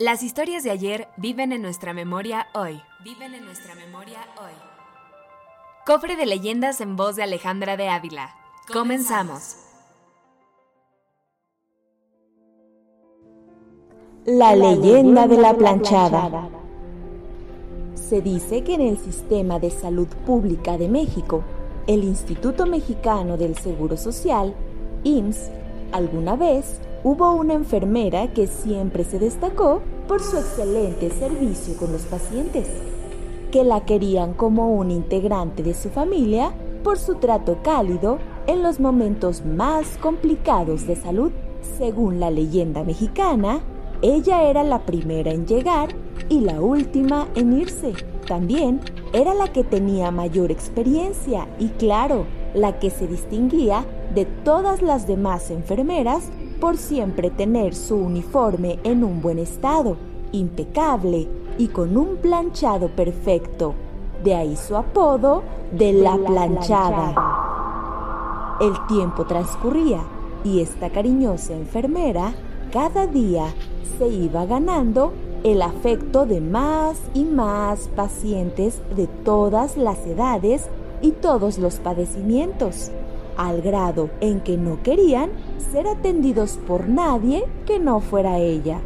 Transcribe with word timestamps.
Las 0.00 0.22
historias 0.22 0.64
de 0.64 0.70
ayer 0.70 1.08
viven 1.18 1.52
en 1.52 1.60
nuestra 1.60 1.92
memoria 1.92 2.46
hoy. 2.54 2.80
Viven 3.04 3.34
en 3.34 3.44
nuestra 3.44 3.74
memoria 3.74 4.20
hoy. 4.38 4.54
Cofre 5.84 6.16
de 6.16 6.24
leyendas 6.24 6.80
en 6.80 6.96
voz 6.96 7.16
de 7.16 7.22
Alejandra 7.24 7.76
de 7.76 7.90
Ávila. 7.90 8.34
Comenzamos. 8.72 9.56
La 14.24 14.56
leyenda 14.56 15.26
de 15.26 15.36
la 15.36 15.52
planchada. 15.52 16.48
Se 17.94 18.22
dice 18.22 18.64
que 18.64 18.76
en 18.76 18.80
el 18.80 18.96
Sistema 18.96 19.58
de 19.58 19.68
Salud 19.68 20.08
Pública 20.24 20.78
de 20.78 20.88
México, 20.88 21.44
el 21.86 22.04
Instituto 22.04 22.64
Mexicano 22.64 23.36
del 23.36 23.54
Seguro 23.58 23.98
Social, 23.98 24.54
IMSS, 25.04 25.50
alguna 25.92 26.36
vez 26.36 26.80
hubo 27.02 27.32
una 27.32 27.54
enfermera 27.54 28.28
que 28.32 28.46
siempre 28.46 29.04
se 29.04 29.18
destacó 29.18 29.80
por 30.06 30.22
su 30.22 30.36
excelente 30.36 31.10
servicio 31.10 31.76
con 31.76 31.92
los 31.92 32.02
pacientes, 32.02 32.66
que 33.50 33.64
la 33.64 33.84
querían 33.84 34.34
como 34.34 34.74
un 34.74 34.90
integrante 34.90 35.62
de 35.62 35.74
su 35.74 35.88
familia 35.88 36.52
por 36.84 36.98
su 36.98 37.16
trato 37.16 37.58
cálido 37.62 38.18
en 38.46 38.62
los 38.62 38.80
momentos 38.80 39.44
más 39.44 39.98
complicados 39.98 40.86
de 40.86 40.96
salud. 40.96 41.32
Según 41.78 42.20
la 42.20 42.30
leyenda 42.30 42.84
mexicana, 42.84 43.60
ella 44.02 44.44
era 44.44 44.62
la 44.62 44.80
primera 44.80 45.30
en 45.30 45.46
llegar 45.46 45.90
y 46.28 46.40
la 46.40 46.60
última 46.60 47.28
en 47.34 47.58
irse. 47.58 47.92
También 48.26 48.80
era 49.12 49.34
la 49.34 49.52
que 49.52 49.64
tenía 49.64 50.10
mayor 50.10 50.50
experiencia 50.50 51.48
y 51.58 51.68
claro, 51.68 52.24
la 52.54 52.78
que 52.78 52.90
se 52.90 53.06
distinguía 53.06 53.84
de 54.14 54.24
todas 54.24 54.82
las 54.82 55.06
demás 55.06 55.50
enfermeras 55.50 56.30
por 56.60 56.76
siempre 56.76 57.30
tener 57.30 57.74
su 57.74 57.96
uniforme 57.96 58.78
en 58.84 59.02
un 59.02 59.20
buen 59.22 59.38
estado, 59.38 59.96
impecable 60.32 61.26
y 61.58 61.68
con 61.68 61.96
un 61.96 62.16
planchado 62.16 62.88
perfecto. 62.88 63.74
De 64.22 64.34
ahí 64.34 64.56
su 64.56 64.76
apodo 64.76 65.42
de 65.72 65.92
la 65.94 66.16
planchada. 66.16 67.14
El 68.60 68.74
tiempo 68.86 69.24
transcurría 69.24 70.02
y 70.44 70.60
esta 70.60 70.90
cariñosa 70.90 71.54
enfermera 71.54 72.34
cada 72.72 73.06
día 73.06 73.46
se 73.98 74.08
iba 74.08 74.44
ganando 74.46 75.12
el 75.42 75.62
afecto 75.62 76.26
de 76.26 76.40
más 76.40 77.00
y 77.14 77.24
más 77.24 77.88
pacientes 77.96 78.80
de 78.94 79.06
todas 79.06 79.76
las 79.76 80.06
edades 80.06 80.68
y 81.02 81.12
todos 81.12 81.58
los 81.58 81.76
padecimientos, 81.76 82.90
al 83.36 83.62
grado 83.62 84.10
en 84.20 84.40
que 84.40 84.56
no 84.56 84.82
querían 84.82 85.30
ser 85.72 85.86
atendidos 85.86 86.58
por 86.66 86.88
nadie 86.88 87.44
que 87.66 87.78
no 87.78 88.00
fuera 88.00 88.38
ella. 88.38 88.80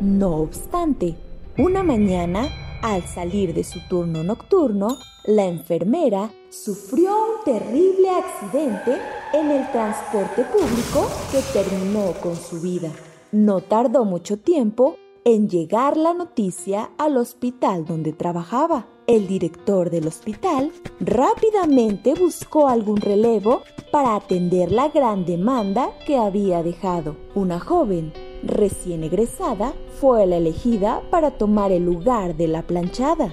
No 0.00 0.36
obstante, 0.36 1.16
una 1.56 1.82
mañana, 1.82 2.48
al 2.82 3.02
salir 3.02 3.54
de 3.54 3.64
su 3.64 3.78
turno 3.88 4.24
nocturno, 4.24 4.88
la 5.24 5.46
enfermera 5.46 6.30
sufrió 6.50 7.10
un 7.10 7.44
terrible 7.44 8.10
accidente 8.10 8.98
en 9.32 9.50
el 9.50 9.70
transporte 9.72 10.44
público 10.44 11.08
que 11.30 11.40
terminó 11.52 12.12
con 12.22 12.36
su 12.36 12.60
vida. 12.60 12.90
No 13.32 13.60
tardó 13.60 14.04
mucho 14.04 14.38
tiempo 14.38 14.96
en 15.24 15.48
llegar 15.48 15.96
la 15.96 16.12
noticia 16.12 16.90
al 16.98 17.16
hospital 17.16 17.86
donde 17.86 18.12
trabajaba. 18.12 18.86
El 19.06 19.26
director 19.26 19.90
del 19.90 20.06
hospital 20.06 20.72
rápidamente 21.00 22.14
buscó 22.14 22.68
algún 22.68 22.98
relevo 22.98 23.62
para 23.94 24.16
atender 24.16 24.72
la 24.72 24.88
gran 24.88 25.24
demanda 25.24 25.92
que 26.04 26.16
había 26.16 26.64
dejado. 26.64 27.14
Una 27.36 27.60
joven 27.60 28.12
recién 28.42 29.04
egresada 29.04 29.72
fue 30.00 30.26
la 30.26 30.38
elegida 30.38 31.00
para 31.12 31.30
tomar 31.30 31.70
el 31.70 31.84
lugar 31.84 32.36
de 32.36 32.48
la 32.48 32.62
planchada. 32.62 33.32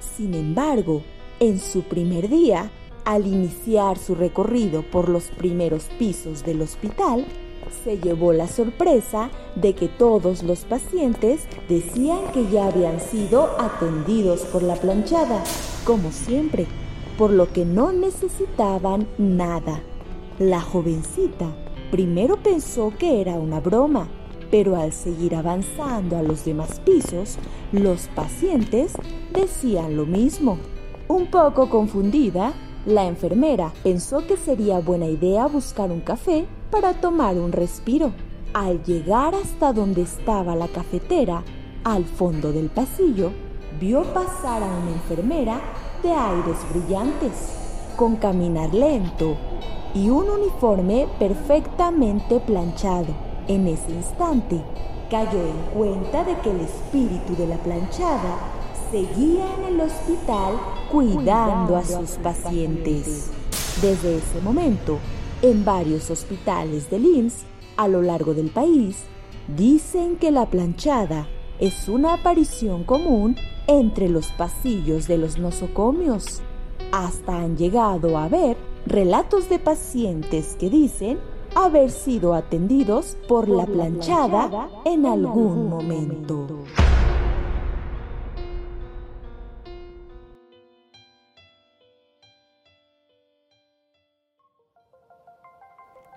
Sin 0.00 0.34
embargo, 0.34 1.00
en 1.40 1.58
su 1.58 1.84
primer 1.84 2.28
día, 2.28 2.70
al 3.06 3.26
iniciar 3.26 3.96
su 3.96 4.14
recorrido 4.14 4.82
por 4.82 5.08
los 5.08 5.28
primeros 5.28 5.84
pisos 5.98 6.44
del 6.44 6.60
hospital, 6.60 7.24
se 7.82 7.96
llevó 7.96 8.34
la 8.34 8.48
sorpresa 8.48 9.30
de 9.54 9.72
que 9.72 9.88
todos 9.88 10.42
los 10.42 10.66
pacientes 10.66 11.46
decían 11.70 12.20
que 12.34 12.50
ya 12.50 12.66
habían 12.66 13.00
sido 13.00 13.48
atendidos 13.58 14.42
por 14.42 14.62
la 14.62 14.74
planchada, 14.74 15.42
como 15.86 16.12
siempre, 16.12 16.66
por 17.16 17.30
lo 17.30 17.50
que 17.50 17.64
no 17.64 17.92
necesitaban 17.92 19.06
nada. 19.16 19.80
La 20.38 20.62
jovencita 20.62 21.46
primero 21.90 22.42
pensó 22.42 22.90
que 22.98 23.20
era 23.20 23.34
una 23.34 23.60
broma, 23.60 24.08
pero 24.50 24.76
al 24.76 24.92
seguir 24.92 25.34
avanzando 25.34 26.16
a 26.16 26.22
los 26.22 26.46
demás 26.46 26.80
pisos, 26.80 27.36
los 27.70 28.08
pacientes 28.14 28.94
decían 29.34 29.94
lo 29.94 30.06
mismo. 30.06 30.56
Un 31.06 31.26
poco 31.26 31.68
confundida, 31.68 32.54
la 32.86 33.06
enfermera 33.06 33.72
pensó 33.82 34.26
que 34.26 34.38
sería 34.38 34.80
buena 34.80 35.04
idea 35.04 35.46
buscar 35.48 35.90
un 35.90 36.00
café 36.00 36.46
para 36.70 36.94
tomar 36.94 37.36
un 37.36 37.52
respiro. 37.52 38.12
Al 38.54 38.82
llegar 38.84 39.34
hasta 39.34 39.74
donde 39.74 40.00
estaba 40.00 40.56
la 40.56 40.68
cafetera, 40.68 41.44
al 41.84 42.06
fondo 42.06 42.52
del 42.52 42.70
pasillo, 42.70 43.32
vio 43.78 44.02
pasar 44.14 44.62
a 44.62 44.78
una 44.78 44.92
enfermera 44.92 45.60
de 46.02 46.10
aires 46.10 46.56
brillantes, 46.72 47.58
con 47.96 48.16
caminar 48.16 48.72
lento 48.72 49.36
y 49.94 50.08
un 50.08 50.28
uniforme 50.28 51.06
perfectamente 51.18 52.40
planchado. 52.40 53.14
En 53.48 53.66
ese 53.66 53.90
instante, 53.90 54.60
cayó 55.10 55.40
en 55.40 55.58
cuenta 55.74 56.24
de 56.24 56.36
que 56.38 56.50
el 56.50 56.60
espíritu 56.60 57.36
de 57.36 57.46
la 57.46 57.56
planchada 57.56 58.38
seguía 58.90 59.46
en 59.58 59.74
el 59.74 59.80
hospital 59.80 60.54
cuidando 60.90 61.76
a 61.76 61.84
sus 61.84 62.12
pacientes. 62.12 63.30
Desde 63.80 64.16
ese 64.16 64.40
momento, 64.42 64.98
en 65.42 65.64
varios 65.64 66.10
hospitales 66.10 66.90
del 66.90 67.04
IMSS 67.04 67.44
a 67.76 67.88
lo 67.88 68.02
largo 68.02 68.32
del 68.34 68.50
país, 68.50 69.04
dicen 69.56 70.16
que 70.16 70.30
la 70.30 70.46
planchada 70.46 71.26
es 71.58 71.88
una 71.88 72.14
aparición 72.14 72.84
común 72.84 73.36
entre 73.66 74.08
los 74.08 74.28
pasillos 74.32 75.08
de 75.08 75.18
los 75.18 75.38
nosocomios. 75.38 76.40
Hasta 76.92 77.38
han 77.38 77.56
llegado 77.56 78.18
a 78.18 78.28
ver 78.28 78.56
relatos 78.86 79.48
de 79.48 79.58
pacientes 79.58 80.56
que 80.58 80.70
dicen 80.70 81.18
haber 81.54 81.90
sido 81.90 82.34
atendidos 82.34 83.16
por, 83.28 83.48
la 83.48 83.66
planchada 83.66 84.68
en 84.84 85.06
algún 85.06 85.68
momento. 85.68 86.64